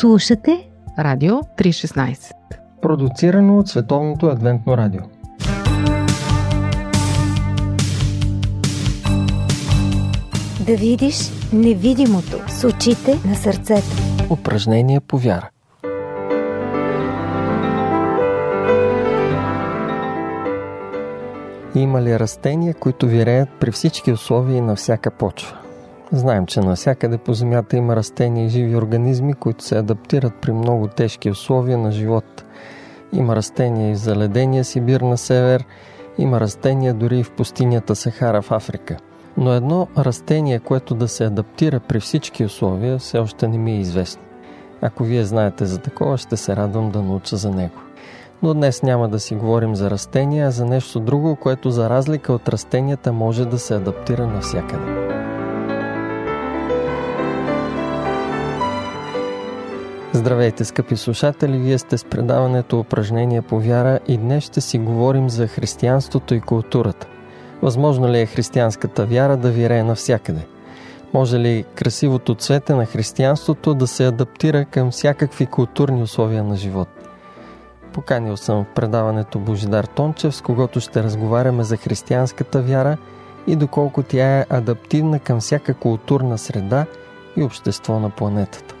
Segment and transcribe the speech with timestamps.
[0.00, 2.32] Слушате Радио 316
[2.82, 5.00] Продуцирано от Световното адвентно радио.
[10.66, 11.16] Да видиш
[11.52, 13.88] невидимото с очите на сърцето.
[14.30, 15.50] Упражнение по вяра.
[21.74, 25.65] Има ли растения, които виреят при всички условия и на всяка почва?
[26.12, 30.88] Знаем, че навсякъде по Земята има растения и живи организми, които се адаптират при много
[30.88, 32.44] тежки условия на живот.
[33.12, 35.64] Има растения и в заледения Сибир на север,
[36.18, 38.96] има растения дори и в пустинята Сахара в Африка.
[39.36, 43.80] Но едно растение, което да се адаптира при всички условия, все още не ми е
[43.80, 44.22] известно.
[44.82, 47.80] Ако вие знаете за такова, ще се радвам да науча за него.
[48.42, 52.32] Но днес няма да си говорим за растения, а за нещо друго, което за разлика
[52.32, 55.05] от растенията може да се адаптира навсякъде.
[60.16, 61.58] Здравейте, скъпи слушатели!
[61.58, 66.40] Вие сте с предаването Упражнения по вяра и днес ще си говорим за християнството и
[66.40, 67.06] културата.
[67.62, 70.46] Възможно ли е християнската вяра да вирее навсякъде?
[71.14, 76.88] Може ли красивото цвете на християнството да се адаптира към всякакви културни условия на живот?
[77.92, 82.96] Поканил съм в предаването Божидар Тончев, с когото ще разговаряме за християнската вяра
[83.46, 86.86] и доколко тя е адаптивна към всяка културна среда
[87.36, 88.75] и общество на планетата.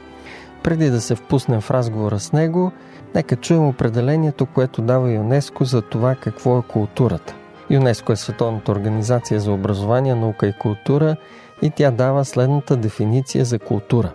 [0.66, 2.72] Преди да се впуснем в разговора с него,
[3.14, 7.34] нека чуем определението, което дава ЮНЕСКО за това какво е културата.
[7.70, 11.16] ЮНЕСКО е Световната организация за образование, наука и култура
[11.62, 14.12] и тя дава следната дефиниция за култура.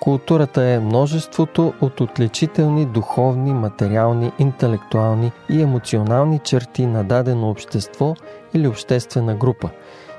[0.00, 8.14] Културата е множеството от отличителни духовни, материални, интелектуални и емоционални черти на дадено общество
[8.54, 9.70] или обществена група.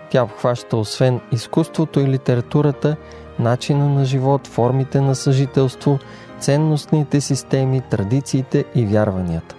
[0.09, 2.95] Тя обхваща освен изкуството и литературата
[3.39, 5.99] начина на живот, формите на съжителство,
[6.39, 9.55] ценностните системи, традициите и вярванията.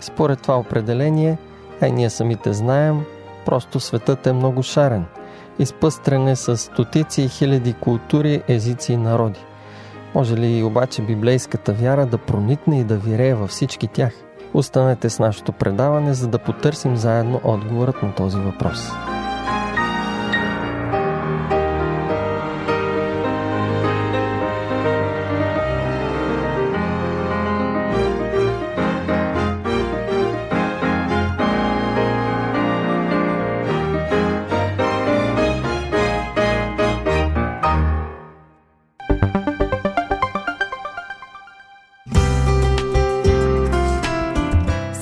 [0.00, 1.38] Според това определение,
[1.82, 3.04] а ние самите знаем,
[3.46, 5.04] просто светът е много шарен,
[5.58, 9.40] изпъстрен е с стотици и хиляди култури, езици и народи.
[10.14, 14.12] Може ли обаче библейската вяра да проникне и да вирее във всички тях?
[14.54, 18.90] Останете с нашето предаване, за да потърсим заедно отговорът на този въпрос.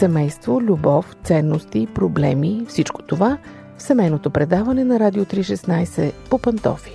[0.03, 3.39] Семейство, любов, ценности, проблеми, всичко това
[3.79, 6.91] в семейното предаване на Радио 316 по Пантофи.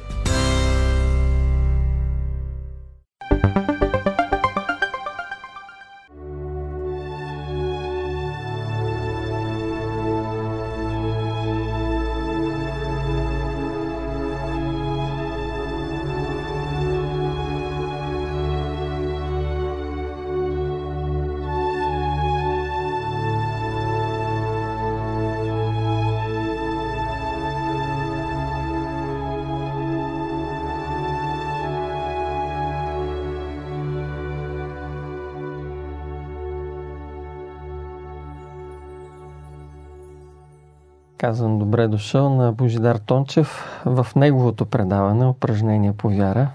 [41.18, 46.50] Казвам добре дошъл на Божидар Тончев в неговото предаване Упражнения по вяра.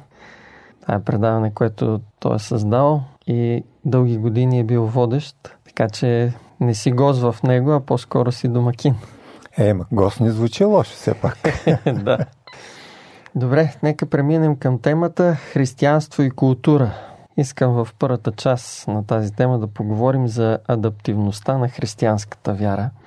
[0.82, 6.32] Това е предаване, което той е създал и дълги години е бил водещ, така че
[6.60, 8.94] не си гост в него, а по-скоро си домакин.
[9.58, 11.38] Е, ма гост не звучи лошо все пак.
[12.02, 12.18] да.
[13.34, 16.92] Добре, нека преминем към темата християнство и култура.
[17.36, 22.90] Искам в първата част на тази тема да поговорим за адаптивността на християнската вяра–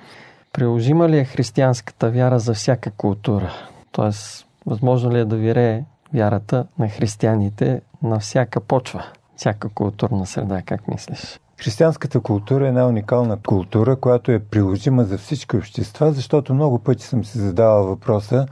[0.56, 3.52] Приложима ли е християнската вяра за всяка култура?
[3.92, 9.04] Тоест, възможно ли е да вирее вярата на християните на всяка почва,
[9.36, 11.40] всяка културна среда, как мислиш?
[11.60, 17.04] Християнската култура е една уникална култура, която е приложима за всички общества, защото много пъти
[17.04, 18.46] съм си задавал въпроса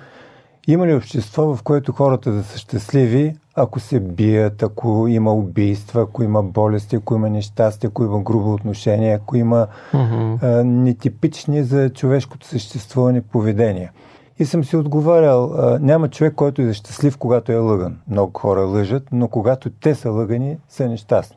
[0.69, 6.03] има ли общество, в което хората да са щастливи, ако се бият, ако има убийства,
[6.03, 10.43] ако има болести, ако има нещастие, ако има грубо отношение, ако има mm-hmm.
[10.43, 13.93] а, нетипични за човешкото съществуване поведения.
[14.39, 17.99] И съм си отговарял, а, няма човек, който е щастлив, когато е лъган.
[18.09, 21.37] Много хора лъжат, но когато те са лъгани, са нещастни.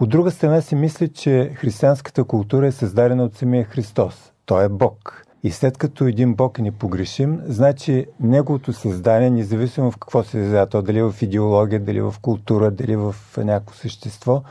[0.00, 4.32] От друга страна си мисля, че християнската култура е създадена от самия Христос.
[4.46, 5.27] Той е Бог.
[5.42, 10.66] И след като един Бог е непогрешим, значи неговото създание, независимо в какво се изразява,
[10.66, 14.42] то дали в идеология, дали в култура, дали в някакво същество,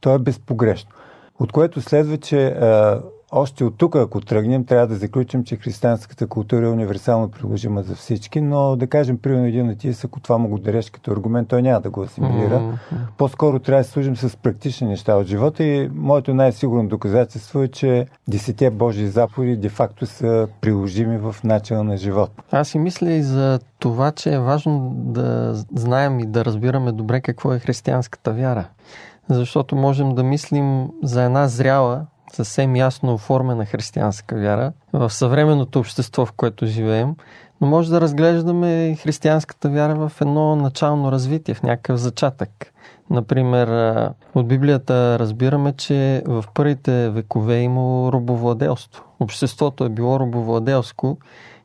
[0.00, 0.90] то е безпогрешно.
[1.38, 2.56] От което следва, че
[3.32, 7.94] още от тук, ако тръгнем, трябва да заключим, че християнската култура е универсално приложима за
[7.94, 11.62] всички, но да кажем, примерно един атист, ако това му го дареш като аргумент, той
[11.62, 12.60] няма да го асимилира.
[12.60, 12.96] Mm-hmm.
[13.18, 18.06] По-скоро трябва да служим с практични неща от живота и моето най-сигурно доказателство е, че
[18.28, 22.30] десете Божии заповеди де-факто са приложими в начина на живот.
[22.50, 27.20] Аз си мисля и за това, че е важно да знаем и да разбираме добре
[27.20, 28.68] какво е християнската вяра.
[29.28, 32.06] Защото можем да мислим за една зряла
[32.36, 37.16] съвсем ясно оформена християнска вяра в съвременното общество, в което живеем,
[37.60, 42.72] но може да разглеждаме християнската вяра в едно начално развитие, в някакъв зачатък.
[43.10, 43.68] Например,
[44.34, 49.04] от Библията разбираме, че в първите векове е имало робовладелство.
[49.20, 51.18] Обществото е било робовладелско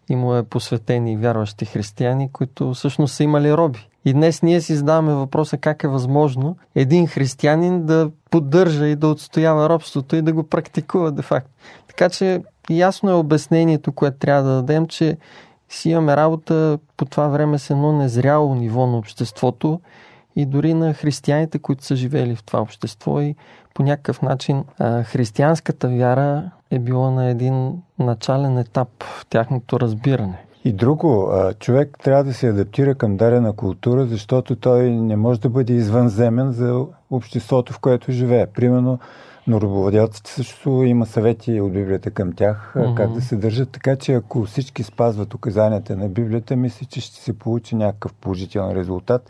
[0.09, 3.89] и му е посветени вярващи християни, които всъщност са имали роби.
[4.06, 9.07] И днес ние си задаваме въпроса как е възможно един християнин да поддържа и да
[9.07, 11.52] отстоява робството и да го практикува де факто.
[11.88, 15.18] Така че ясно е обяснението, което трябва да дадем, че
[15.69, 19.81] си имаме работа по това време с едно незряло ниво на обществото
[20.36, 23.36] и дори на християните, които са живели в това общество и
[23.74, 24.63] по някакъв начин
[25.04, 30.44] християнската вяра е била на един начален етап в тяхното разбиране.
[30.65, 35.50] И друго, човек трябва да се адаптира към дарена култура, защото той не може да
[35.50, 38.47] бъде извънземен за обществото, в което живее.
[38.47, 39.00] Примерно,
[39.47, 42.95] но робовладелците също има съвети от Библията към тях, mm-hmm.
[42.95, 43.69] как да се държат.
[43.71, 48.71] Така че ако всички спазват указанията на Библията, мисля, че ще се получи някакъв положителен
[48.71, 49.29] резултат.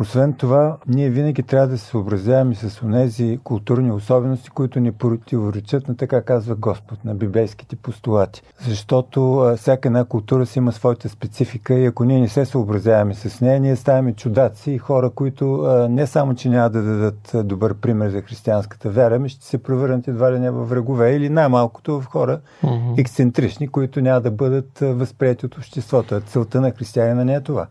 [0.00, 5.88] Освен това, ние винаги трябва да се съобразяваме с тези културни особености, които ни противоречат
[5.88, 8.42] на така казва Господ, на библейските постулати.
[8.68, 13.40] Защото всяка една култура си има своята специфика и ако ние не се съобразяваме с
[13.40, 15.46] нея, ние ставаме чудаци и хора, които
[15.90, 20.08] не само, че няма да дадат добър пример за християнската вяра, ми ще се превърнат
[20.08, 23.00] едва ли не в врагове или най-малкото в хора mm-hmm.
[23.00, 26.20] ексцентрични, които няма да бъдат възприяти от обществото.
[26.20, 27.66] Целта на християнина не е това.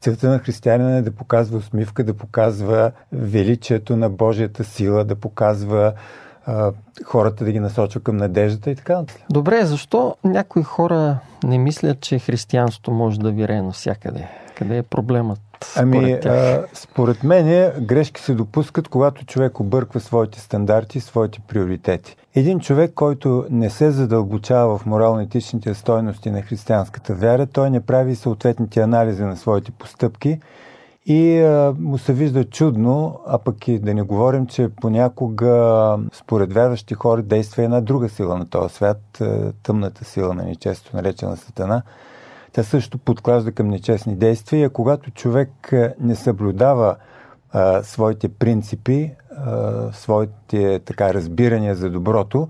[0.00, 5.92] Целта на християнина е да показва усмивка, да показва величието на Божията сила, да показва
[6.46, 6.72] а,
[7.04, 9.22] хората да ги насочва към надеждата и така нататък.
[9.30, 14.28] Добре, защо някои хора не мислят, че християнството може да вирее навсякъде?
[14.54, 15.40] Къде е проблемът?
[15.76, 22.16] Ами, а, според мен грешки се допускат, когато човек обърква своите стандарти, своите приоритети.
[22.34, 28.16] Един човек, който не се задълбочава в морално-етичните стойности на християнската вяра, той не прави
[28.16, 30.40] съответните анализи на своите постъпки
[31.06, 36.52] и а, му се вижда чудно, а пък и да не говорим, че понякога според
[36.52, 39.22] вярващи хора действа една друга сила на този свят,
[39.62, 41.82] тъмната сила на ни често наречена Сатана–
[42.52, 44.70] тя също подклажда към нечестни действия.
[44.70, 46.96] Когато човек не съблюдава
[47.52, 52.48] а, своите принципи, а, своите така разбирания за доброто,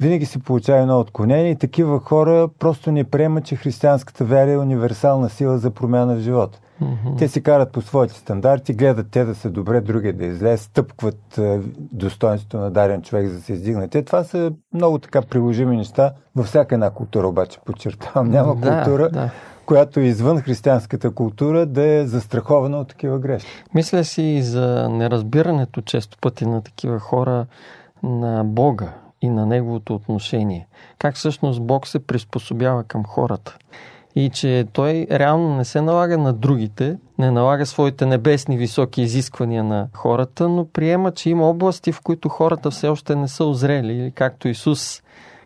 [0.00, 4.58] винаги се получава едно отклонение и такива хора просто не приемат, че християнската вяра е
[4.58, 6.58] универсална сила за промяна в живота.
[6.82, 7.18] Mm-hmm.
[7.18, 11.38] Те си карат по своите стандарти, гледат те да са добре, другия да излезе, стъпкват
[11.38, 13.88] е, достоинството на дарен човек за да се издигне.
[13.88, 18.30] Те това са много така приложими неща във всяка една култура, обаче подчертавам.
[18.30, 19.30] Няма да, култура, да.
[19.66, 23.64] която е извън християнската култура да е застрахована от такива грешки.
[23.74, 27.46] Мисля си и за неразбирането често пъти на такива хора
[28.02, 28.92] на Бога
[29.22, 30.66] и на неговото отношение.
[30.98, 33.56] Как всъщност Бог се приспособява към хората
[34.16, 39.64] и че той реално не се налага на другите, не налага своите небесни високи изисквания
[39.64, 43.92] на хората, но приема, че има области, в които хората все още не са озрели,
[43.92, 45.02] или както Исус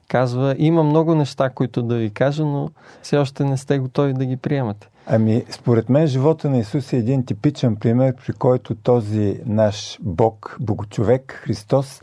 [0.09, 2.71] казва, има много неща, които да ви кажа, но
[3.03, 4.89] все още не сте готови да ги приемате.
[5.07, 10.57] Ами, според мен живота на Исус е един типичен пример, при който този наш Бог,
[10.61, 12.01] Богочовек, Христос,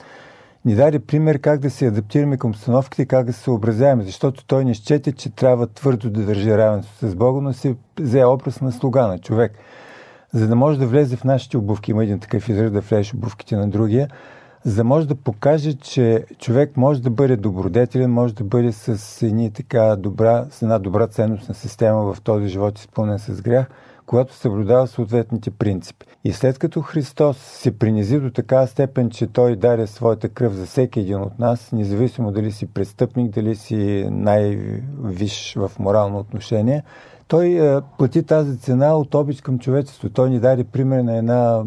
[0.68, 4.66] ни даде пример как да се адаптираме към установките, как да се съобразяваме, защото той
[4.66, 8.72] не счете, че трябва твърдо да държи равенство с Бога, но се взе образ на
[8.72, 9.52] слуга на човек.
[10.34, 13.56] За да може да влезе в нашите обувки, има един такъв израз да влезеш обувките
[13.56, 14.08] на другия,
[14.64, 19.22] за да може да покаже, че човек може да бъде добродетелен, може да бъде с,
[19.26, 23.68] едни така добра, с една добра ценностна система в този живот, изпълнен с грях–
[24.08, 26.06] когато съблюдава съответните принципи.
[26.24, 30.66] И след като Христос се принизи до такава степен, че Той даде своята кръв за
[30.66, 36.84] всеки един от нас, независимо дали си престъпник, дали си най-виш в морално отношение,
[37.28, 40.10] той е, плати тази цена от обич към човечество.
[40.10, 41.64] Той ни даде пример на една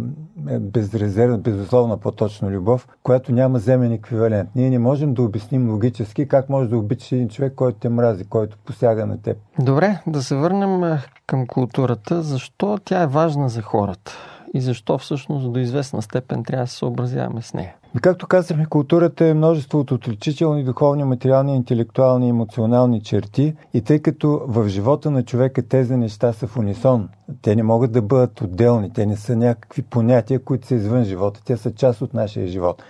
[0.48, 4.48] е, безрезервна, безусловна по-точно любов, която няма земен еквивалент.
[4.54, 8.24] Ние не можем да обясним логически как може да обичаш един човек, който те мрази,
[8.24, 9.36] който посяга на теб.
[9.58, 12.22] Добре, да се върнем е, към културата.
[12.22, 14.12] Защо тя е важна за хората?
[14.54, 17.74] И защо всъщност до известна степен трябва да се съобразяваме с нея?
[18.02, 23.98] Както казахме, културата е множество от отличителни духовни, материални, интелектуални и емоционални черти и тъй
[23.98, 27.08] като в живота на човека тези неща са в унисон,
[27.42, 31.40] те не могат да бъдат отделни, те не са някакви понятия, които са извън живота,
[31.44, 32.82] те са част от нашия живот.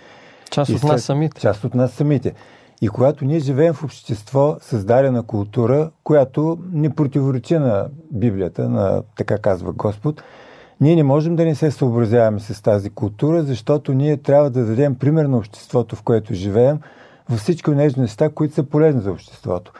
[0.51, 1.41] Част от нас самите.
[1.41, 2.35] Част от нас самите.
[2.83, 9.39] И когато ние живеем в общество, създадена култура, която не противоречи на Библията, на така
[9.39, 10.23] казва Господ,
[10.81, 14.95] ние не можем да не се съобразяваме с тази култура, защото ние трябва да дадем
[14.95, 16.79] пример на обществото, в което живеем,
[17.29, 19.73] във всички тези неща, които са полезни за обществото.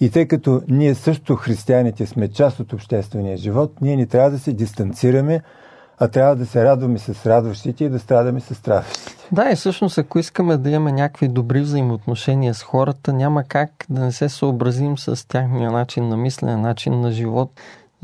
[0.00, 4.38] И тъй като ние също, християните, сме част от обществения живот, ние не трябва да
[4.38, 5.40] се дистанцираме,
[5.98, 9.28] а трябва да се радваме с радващите и да страдаме с страдащите.
[9.32, 14.00] Да, и всъщност, ако искаме да имаме някакви добри взаимоотношения с хората, няма как да
[14.04, 17.50] не се съобразим с тяхния начин на мислене, начин на живот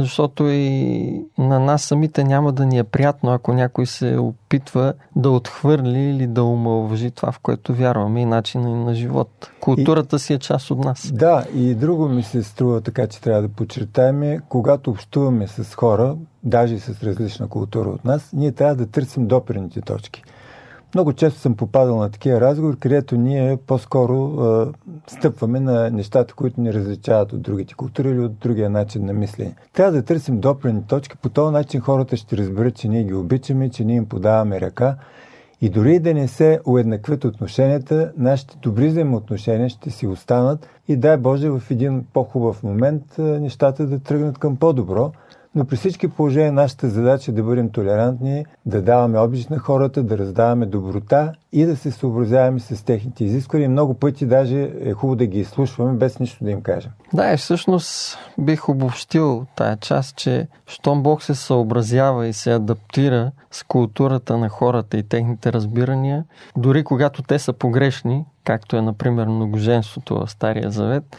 [0.01, 5.31] защото и на нас самите няма да ни е приятно, ако някой се опитва да
[5.31, 9.51] отхвърли или да омалважи това, в което вярваме и начина на живот.
[9.61, 11.13] Културата и, си е част от нас.
[11.13, 16.17] Да, и друго ми се струва така, че трябва да подчертаем, когато общуваме с хора,
[16.43, 20.23] даже с различна култура от нас, ние трябва да търсим допирните точки–
[20.95, 24.73] много често съм попадал на такива разговори, където ние по-скоро а,
[25.07, 29.55] стъпваме на нещата, които ни различават от другите култури или от другия начин на мислене.
[29.73, 31.17] Трябва да търсим допрени точки.
[31.17, 34.97] По този начин хората ще разберат, че ние ги обичаме, че ние им подаваме ръка.
[35.63, 41.17] И дори да не се уеднакват отношенията, нашите добри взаимоотношения ще си останат и дай
[41.17, 45.13] Боже в един по-хубав момент нещата да тръгнат към по-добро.
[45.55, 50.03] Но при всички положения нашата задача е да бъдем толерантни, да даваме обич на хората,
[50.03, 53.69] да раздаваме доброта и да се съобразяваме с техните изисквания.
[53.69, 56.91] Много пъти даже е хубаво да ги изслушваме без нищо да им кажем.
[57.15, 63.33] Да, и всъщност бих обобщил тая част, че щом Бог се съобразява и се адаптира
[63.51, 66.25] с културата на хората и техните разбирания,
[66.57, 71.17] дори когато те са погрешни, както е, например, многоженството в Стария Завет,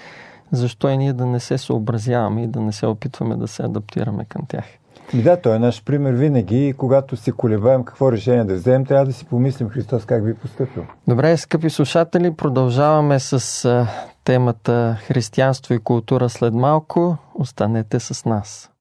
[0.51, 4.25] защо и ние да не се съобразяваме и да не се опитваме да се адаптираме
[4.25, 4.65] към тях.
[5.13, 8.85] И да, той е наш пример винаги и когато се колебаем какво решение да вземем,
[8.85, 10.85] трябва да си помислим Христос как би поступил.
[11.07, 13.87] Добре, скъпи слушатели, продължаваме с а,
[14.23, 17.17] темата християнство и култура след малко.
[17.35, 18.71] Останете с нас.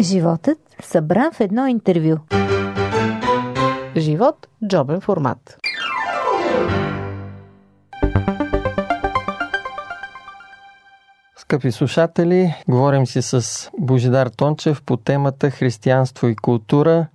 [0.00, 2.16] Животът събран в едно интервю.
[3.96, 5.58] Живот– джобен формат.
[11.52, 17.06] Скъпи слушатели, говорим си с Божидар Тончев по темата Християнство и култура.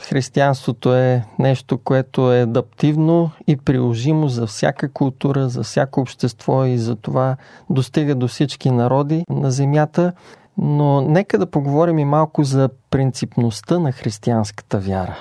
[0.00, 6.78] Християнството е нещо, което е адаптивно и приложимо за всяка култура, за всяко общество и
[6.78, 7.36] за това
[7.70, 10.12] достига до всички народи на земята.
[10.58, 15.16] Но нека да поговорим и малко за принципността на християнската вяра.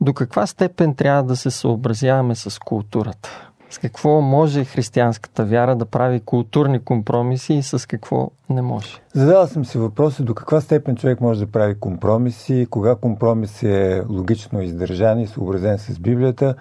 [0.00, 3.47] До каква степен трябва да се съобразяваме с културата?
[3.70, 9.02] С какво може християнската вяра да прави културни компромиси и с какво не може?
[9.14, 14.02] Задавал съм си въпроса до каква степен човек може да прави компромиси, кога компромис е
[14.08, 16.54] логично издържан и съобразен с Библията,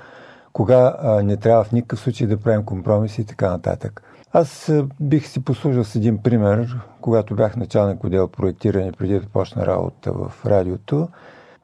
[0.53, 4.03] кога не трябва в никакъв случай да правим компромиси и така нататък.
[4.33, 9.65] Аз бих си послужил с един пример, когато бях началник отдел проектиране преди да почна
[9.65, 11.07] работа в радиото.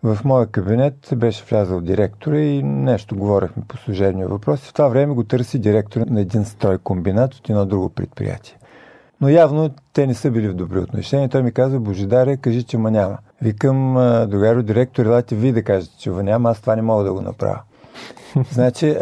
[0.03, 4.59] В моя кабинет беше влязъл директора и нещо говорехме по служебния въпрос.
[4.59, 8.57] В това време го търси директор на един стройкомбинат от едно друго предприятие.
[9.21, 11.29] Но явно те не са били в добри отношения.
[11.29, 13.17] Той ми казва, Божидаре, кажи, че ма няма.
[13.41, 13.93] Викам,
[14.29, 17.21] догаро директор, елате ви да кажете, че ма няма, аз това не мога да го
[17.21, 17.59] направя.
[18.51, 18.97] Значи,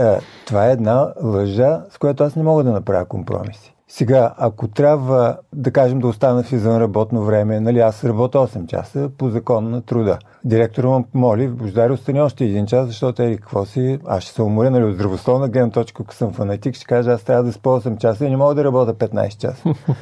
[0.45, 3.70] това е една лъжа, с която аз не мога да направя компромиси.
[3.93, 9.09] Сега, ако трябва, да кажем, да остана в извънработно време, нали, аз работя 8 часа
[9.17, 10.19] по закон на труда.
[10.43, 14.41] Директора му моли, Бождар, остани още един час, защото е какво си, аз ще се
[14.41, 17.69] уморя, нали, от здравословна гледна точка, ако съм фанатик, ще кажа, аз трябва да спа
[17.69, 19.63] 8 часа и не мога да работя 15 часа.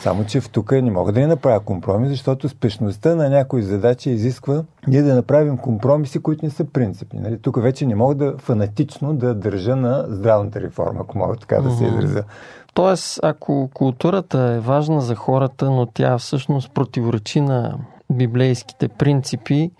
[0.00, 4.10] Само, че в тук не мога да не направя компромис, защото спешността на някои задачи
[4.10, 7.20] изисква ние да направим компромиси, които не са принципни.
[7.20, 7.38] Нали?
[7.38, 11.70] Тук вече не мога да фанатично да държа на здравната реформа, ако мога така да
[11.70, 12.24] се изразя.
[12.74, 17.78] Тоест, ако културата е важна за хората, но тя всъщност противоречи на
[18.12, 19.70] библейските принципи,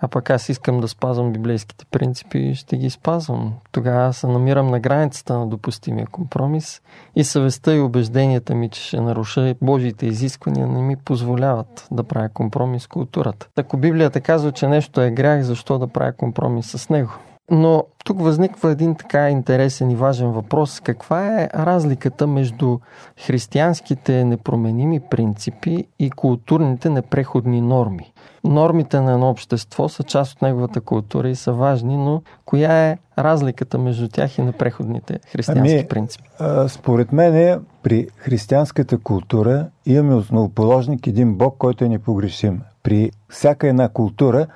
[0.00, 3.52] а пък аз искам да спазвам библейските принципи ще ги спазвам.
[3.72, 6.82] Тогава се намирам на границата на допустимия компромис
[7.16, 12.28] и съвестта и убежденията ми, че ще наруша Божиите изисквания, не ми позволяват да правя
[12.28, 13.48] компромис с културата.
[13.56, 17.10] Ако Библията казва, че нещо е грях, защо да правя компромис с него?
[17.50, 20.80] Но тук възниква един така интересен и важен въпрос.
[20.80, 22.78] Каква е разликата между
[23.26, 28.12] християнските непроменими принципи и културните непреходни норми?
[28.44, 32.98] Нормите на едно общество са част от неговата култура и са важни, но коя е
[33.18, 36.28] разликата между тях и непреходните християнски ами, принципи?
[36.68, 42.60] Според мен при християнската култура имаме основоположник един Бог, който е непогрешим.
[42.82, 44.46] При всяка една култура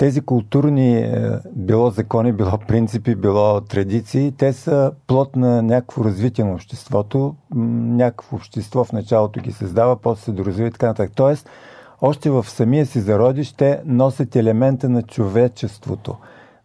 [0.00, 6.44] тези културни, е, било закони, било принципи, било традиции, те са плод на някакво развитие
[6.44, 7.34] на обществото.
[7.54, 11.12] Някакво общество в началото ги създава, после се доразвива и така нататък.
[11.14, 11.48] Тоест,
[12.00, 16.16] още в самия си зародиш те носят елемента на човечеството,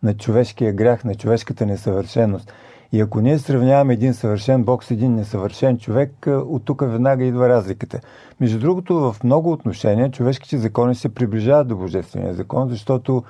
[0.03, 2.53] на човешкия грях, на човешката несъвършеност.
[2.91, 7.23] И ако ние сравняваме един съвършен Бог с един несъвършен човек, е, от тук веднага
[7.23, 7.99] идва разликата.
[8.39, 13.23] Между другото, в много отношения човешките закони се приближават до Божествения закон, защото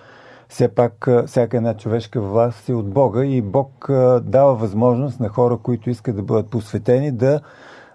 [0.49, 5.19] все пак е, всяка една човешка власт е от Бога и Бог е, дава възможност
[5.19, 7.41] на хора, които искат да бъдат посветени, да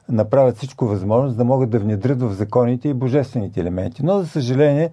[0.08, 4.04] направят всичко възможно, да могат да внедрят в законите и божествените елементи.
[4.04, 4.90] Но, за съжаление,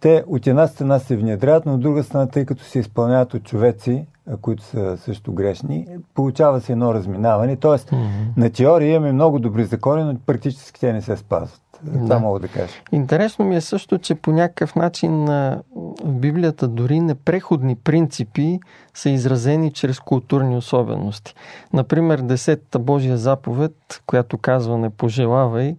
[0.00, 3.44] те от една страна се внедрят, но от друга страна, тъй като се изпълняват от
[3.44, 4.06] човеци,
[4.42, 7.56] които са също грешни, получава се едно разминаване.
[7.56, 8.36] Тоест, mm-hmm.
[8.36, 11.60] на теория имаме много добри закони, но практически те не се спазват.
[11.86, 12.18] Това да.
[12.18, 12.72] мога да кажа.
[12.92, 15.62] Интересно ми е също, че по някакъв начин в
[16.04, 18.60] Библията дори непреходни принципи
[18.94, 21.34] са изразени чрез културни особености.
[21.72, 25.76] Например, десетата Божия заповед, която казва не пожелавай,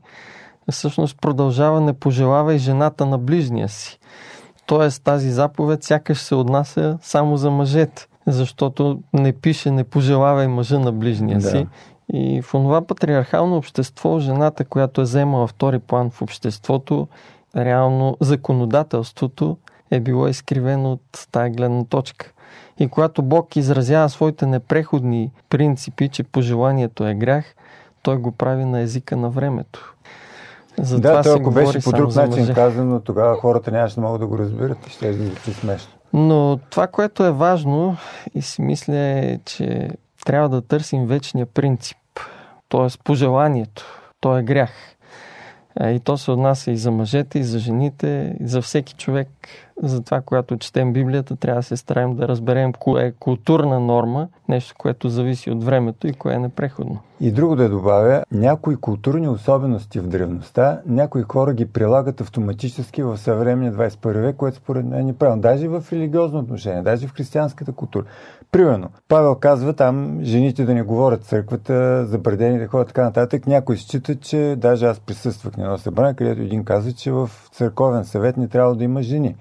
[0.72, 4.00] всъщност продължава не пожелавай жената на ближния си.
[4.66, 10.80] Тоест тази заповед сякаш се отнася само за мъжете защото не пише не пожелавай мъжа
[10.80, 11.50] на ближния да.
[11.50, 11.68] си.
[12.14, 17.08] И в това патриархално общество, жената, която е вземала втори план в обществото,
[17.56, 19.58] реално законодателството
[19.92, 22.32] е било изкривено от тази гледна точка.
[22.80, 27.56] И когато Бог изразява своите непреходни принципи, че пожеланието е грях,
[28.02, 29.96] той го прави на езика на времето.
[30.78, 34.28] За да, това ако беше по друг начин казано, тогава хората нямаше да могат да
[34.28, 35.92] го разберат и ще да звучи смешно.
[36.18, 37.98] Но това, което е важно
[38.36, 39.90] и си мисля е, че
[40.26, 41.98] трябва да търсим вечния принцип,
[42.70, 42.88] т.е.
[43.04, 43.86] пожеланието.
[44.20, 44.72] То е грях.
[45.82, 49.28] И то се отнася и за мъжете, и за жените, и за всеки човек.
[49.84, 54.28] За това, когато четем Библията, трябва да се стараем да разберем кое е културна норма,
[54.50, 57.00] нещо, което зависи от времето и кое е непреходно.
[57.22, 63.18] И друго да добавя, някои културни особености в древността, някои хора ги прилагат автоматически в
[63.18, 65.42] съвременния 21 век, което според мен е правилно.
[65.42, 68.06] Даже в религиозно отношение, даже в християнската култура.
[68.52, 73.48] Примерно, Павел казва там жените да не говорят църквата, забредени ходят така нататък.
[73.48, 78.06] Някой счита, че даже аз присъствах на едно събрание, където един каза, че в църковен
[78.06, 79.36] съвет не трябва да има жени.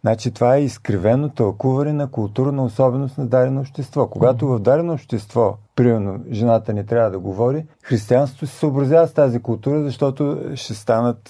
[0.00, 4.06] Значи това е изкривено тълкуване на културна особеност на дадено общество.
[4.06, 9.42] Когато в дадено общество, примерно, жената не трябва да говори, християнството се съобразява с тази
[9.42, 11.28] култура, защото ще станат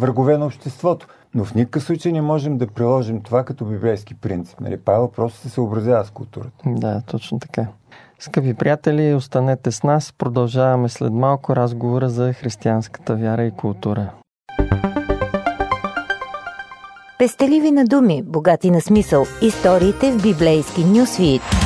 [0.00, 1.06] врагове на обществото.
[1.34, 4.60] Но в никакъв случай не можем да приложим това като библейски принцип.
[4.60, 4.76] Нали?
[4.76, 6.64] Павел просто се съобразява с културата.
[6.66, 7.66] Да, точно така.
[8.18, 10.12] Скъпи приятели, останете с нас.
[10.18, 14.10] Продължаваме след малко разговора за християнската вяра и култура.
[17.18, 19.26] Пестеливи на думи, богати на смисъл.
[19.42, 21.65] Историите в библейски нюсвит.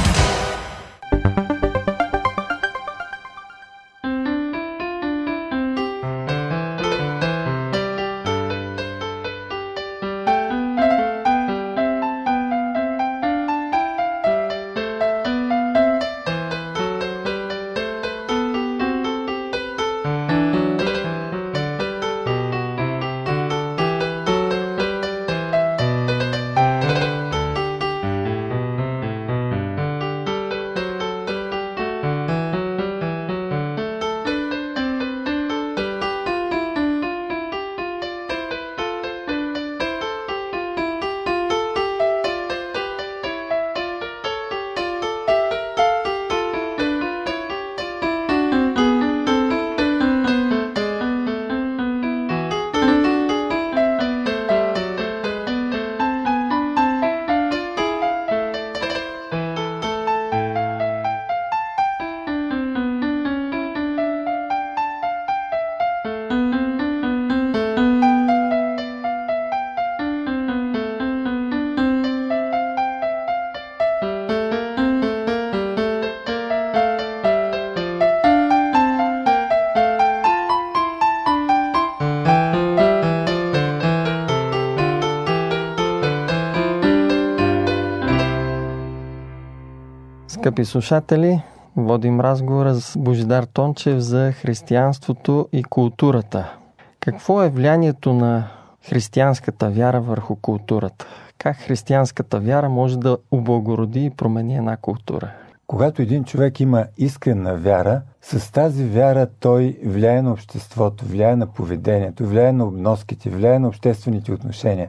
[90.41, 91.43] Скъпи слушатели,
[91.77, 96.53] водим разговора с Божидар Тончев за християнството и културата.
[97.01, 98.49] Какво е влиянието на
[98.89, 101.07] християнската вяра върху културата?
[101.39, 105.31] Как християнската вяра може да облагороди и промени една култура?
[105.67, 111.47] Когато един човек има искрена вяра, с тази вяра той влияе на обществото, влияе на
[111.47, 114.89] поведението, влияе на обноските, влияе на обществените отношения.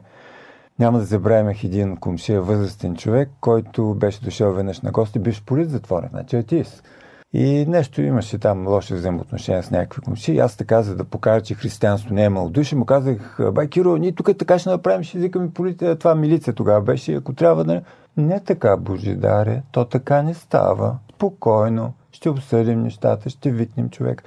[0.82, 5.70] Няма да забравяме един комшия възрастен човек, който беше дошъл веднъж на гости, биш полит
[5.70, 6.84] затворен, значи атеист.
[7.32, 10.38] И нещо имаше там лоши взаимоотношения с някакви комши.
[10.38, 14.12] Аз така, за да покажа, че християнство не е малодушие, му казах, бай Киро, ние
[14.12, 15.98] тук така ще направим, ще викаме полиция.
[15.98, 17.82] Това милиция тогава беше, ако трябва да...
[18.16, 20.98] Не така, Божидаре, то така не става.
[21.14, 24.22] Спокойно, ще обсъдим нещата, ще викнем човек.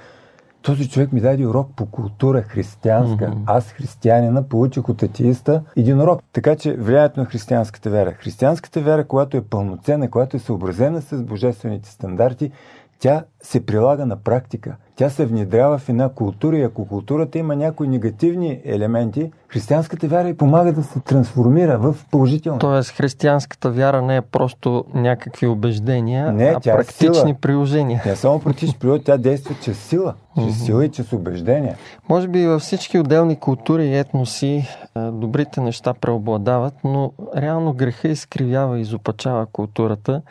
[0.66, 3.24] Този човек ми даде урок по култура християнска.
[3.24, 3.42] Mm-hmm.
[3.46, 6.20] Аз, християнина, получих от атеиста един урок.
[6.32, 8.12] Така че влиянието на християнската вера.
[8.12, 12.50] Християнската вера, която е пълноценна, която е съобразена с божествените стандарти,
[12.98, 14.76] тя се прилага на практика.
[14.96, 20.28] Тя се внедрява в една култура и ако културата има някои негативни елементи, християнската вяра
[20.28, 22.58] и помага да се трансформира в положително.
[22.58, 27.34] Тоест християнската вяра не е просто някакви убеждения, не, а тя е практични сила.
[27.40, 28.02] приложения.
[28.06, 30.14] Не само практични приложения, тя действа чрез сила.
[30.38, 31.76] Чрез сила и чрез убеждения.
[32.08, 38.78] Може би във всички отделни култури и етноси добрите неща преобладават, но реално греха изкривява
[38.78, 40.22] и изопачава културата.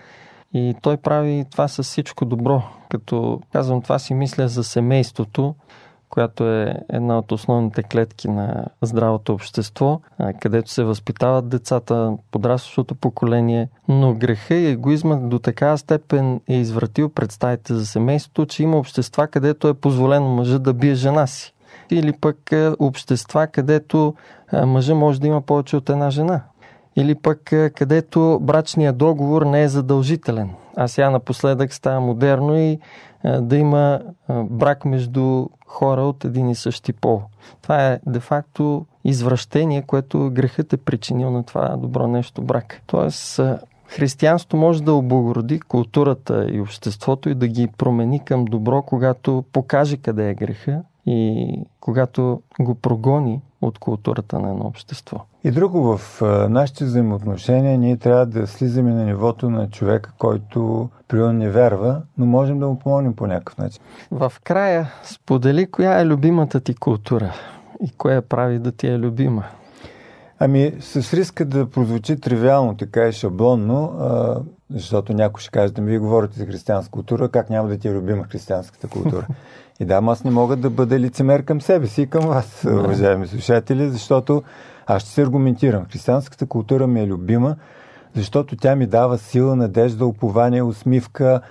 [0.58, 2.62] И той прави това с всичко добро.
[2.90, 5.56] Като казвам това си мисля за семейството,
[6.10, 10.00] която е една от основните клетки на здравото общество,
[10.40, 13.70] където се възпитават децата, подрастващото поколение.
[13.88, 19.28] Но греха и егоизмът до такава степен е извратил представите за семейството, че има общества,
[19.28, 21.54] където е позволено мъжа да бие жена си.
[21.92, 22.38] Или пък
[22.80, 24.14] общества, където
[24.66, 26.42] мъжа може да има повече от една жена
[26.96, 27.42] или пък
[27.76, 30.50] където брачният договор не е задължителен.
[30.76, 32.80] А сега напоследък става модерно и
[33.42, 34.02] да има
[34.50, 37.22] брак между хора от един и същи пол.
[37.62, 42.82] Това е де-факто извращение, което грехът е причинил на това добро нещо брак.
[42.88, 43.42] Тоест,
[43.88, 49.98] християнството може да облагороди културата и обществото и да ги промени към добро, когато покаже
[49.98, 51.48] къде е греха и
[51.80, 55.26] когато го прогони от културата на едно общество.
[55.44, 61.34] И друго, в нашите взаимоотношения ние трябва да слизаме на нивото на човека, който приема
[61.34, 63.82] не вярва, но можем да му помогнем по някакъв начин.
[64.12, 67.34] В края сподели коя е любимата ти култура
[67.82, 69.44] и кое прави да ти е любима.
[70.40, 75.82] Ами, с риска да прозвучи тривиално, така и шаблонно, а, защото някой ще каже, да
[75.82, 79.28] ми вие говорите за християнска култура, как няма да ти е любима християнската култура.
[79.80, 82.80] И да, аз не мога да бъда лицемер към себе си и към вас, да.
[82.80, 84.44] уважаеми слушатели, защото
[84.88, 85.86] аз ще се аргументирам.
[85.86, 87.56] Християнската култура ми е любима,
[88.16, 91.42] защото тя ми дава сила, надежда, упование, усмивка.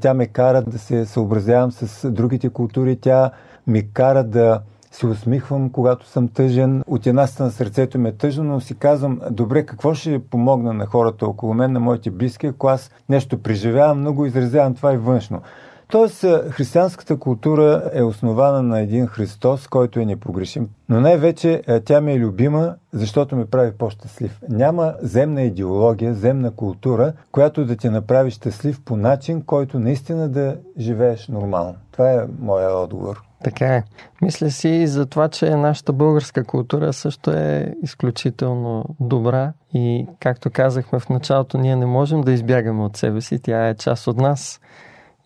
[0.00, 2.96] Тя ме кара да се съобразявам с другите култури.
[2.96, 3.30] Тя
[3.66, 6.82] ми кара да се усмихвам, когато съм тъжен.
[6.86, 10.86] От една страна сърцето ми е тъжно, но си казвам, добре, какво ще помогна на
[10.86, 15.42] хората около мен, на моите близки, ако аз нещо преживявам, много изразявам това и външно.
[15.88, 20.68] Тоест, християнската култура е основана на един Христос, който е непогрешим.
[20.88, 24.40] Но най-вече тя ми е любима, защото ме прави по-щастлив.
[24.48, 30.56] Няма земна идеология, земна култура, която да те направи щастлив по начин, който наистина да
[30.78, 31.74] живееш нормално.
[31.92, 33.29] Това е моя отговор.
[33.44, 33.82] Така е.
[34.22, 40.50] Мисля си и за това, че нашата българска култура също е изключително добра и, както
[40.50, 43.38] казахме в началото, ние не можем да избягаме от себе си.
[43.38, 44.60] Тя е част от нас.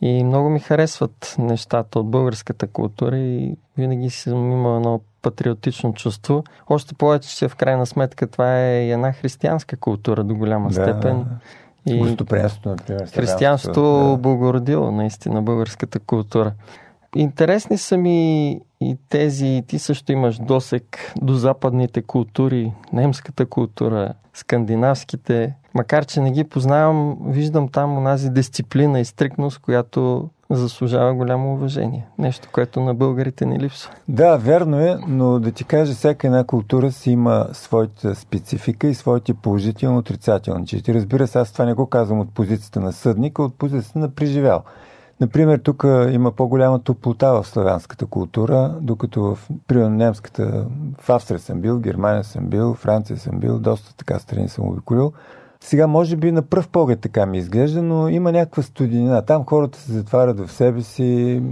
[0.01, 6.45] И много ми харесват нещата от българската култура и винаги съм имал едно патриотично чувство.
[6.67, 10.75] Още повече, че в крайна сметка това е една християнска култура до голяма да.
[10.75, 11.27] степен.
[11.87, 11.99] И.
[13.15, 14.17] Християнството да.
[14.17, 16.53] благородило наистина българската култура.
[17.17, 25.55] Интересни са ми и тези, ти също имаш досек до западните култури, немската култура, скандинавските.
[25.75, 32.07] Макар, че не ги познавам, виждам там онази дисциплина и стрикност, която заслужава голямо уважение.
[32.19, 33.93] Нещо, което на българите не липсва.
[34.09, 38.95] Да, верно е, но да ти кажа, всяка една култура си има своята специфика и
[38.95, 40.95] своите положително отрицателни черти.
[40.95, 44.09] Разбира се, аз това не го казвам от позицията на съдник, а от позицията на
[44.09, 44.63] преживял.
[45.21, 50.67] Например, тук има по-голяма топлота в славянската култура, докато в, примерно, немската,
[51.01, 54.49] в Австрия съм бил, в Германия съм бил, в Франция съм бил, доста така страни
[54.49, 55.13] съм обиколил.
[55.61, 59.23] Сега, може би на пръв поглед така ми изглежда, но има някаква студенина.
[59.23, 61.43] Там хората се затварят в себе си,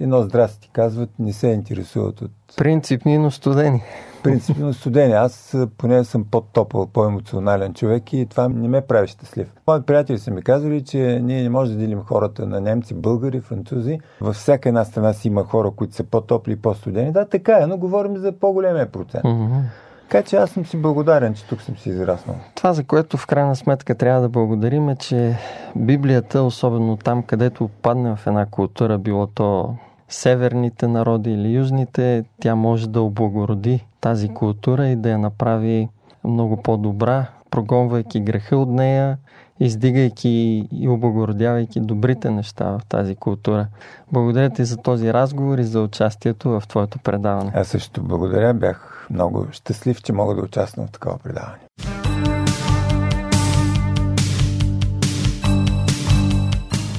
[0.00, 2.30] едно здрасти казват, не се интересуват от...
[2.56, 3.82] Принципни, но студени.
[4.22, 5.12] Принципно студени.
[5.12, 9.52] Аз поне съм по-топъл, по-емоционален човек и това не ме прави щастлив.
[9.66, 13.40] Мои приятели са ми казали, че ние не можем да делим хората на немци, българи,
[13.40, 14.00] французи.
[14.20, 17.12] Във всяка една страна си има хора, които са по-топли и по-студени.
[17.12, 19.24] Да, така е, но говорим за по-големия процент.
[19.24, 19.62] Mm-hmm.
[20.10, 22.36] Така че аз съм си благодарен, че тук съм си израснал.
[22.54, 25.36] Това, за което в крайна сметка трябва да благодарим е, че
[25.76, 29.74] Библията, особено там, където падне в една култура, било то
[30.08, 35.88] северните народи или южните, тя може да облагороди тази култура и да я направи
[36.24, 39.18] много по-добра, прогонвайки греха от нея,
[39.60, 43.66] издигайки и облагородявайки добрите неща в тази култура.
[44.12, 47.52] Благодаря ти за този разговор и за участието в твоето предаване.
[47.54, 48.54] Аз също благодаря.
[48.54, 51.58] Бях много щастлив, че мога да участвам в такова предаване.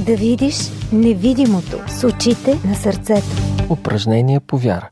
[0.09, 0.55] Да видиш
[0.93, 3.27] невидимото с очите на сърцето.
[3.69, 4.89] Упражнение по вяра.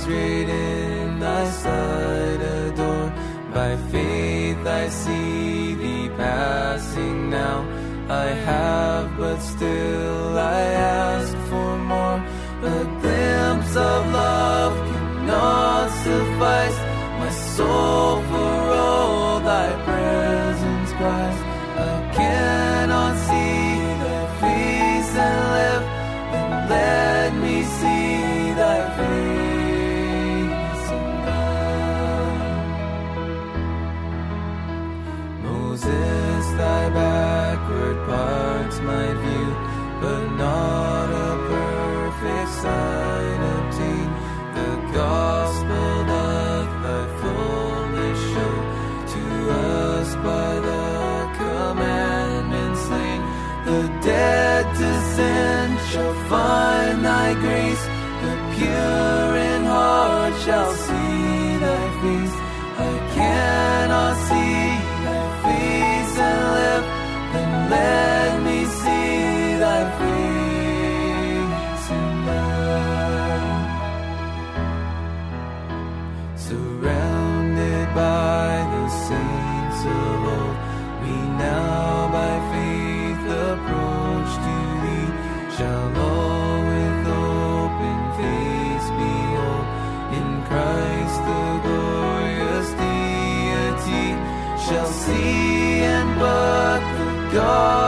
[0.00, 3.10] straight in thy sight adore.
[3.54, 7.58] By faith I see thee passing now.
[8.08, 10.60] I have, but still I
[10.94, 11.17] ask.
[54.58, 57.84] Descend, shall find thy grace.
[58.22, 62.36] The pure in heart shall see thy face.
[62.78, 64.58] I cannot see
[65.04, 66.86] thy face and live,
[67.32, 68.27] then let
[97.38, 97.87] God.